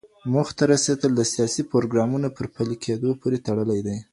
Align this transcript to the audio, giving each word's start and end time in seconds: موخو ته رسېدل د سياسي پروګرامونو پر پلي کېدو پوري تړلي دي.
موخو 0.31 0.53
ته 0.57 0.63
رسېدل 0.73 1.11
د 1.15 1.21
سياسي 1.33 1.63
پروګرامونو 1.71 2.27
پر 2.37 2.45
پلي 2.55 2.77
کېدو 2.85 3.09
پوري 3.21 3.39
تړلي 3.45 3.79
دي. 3.85 3.97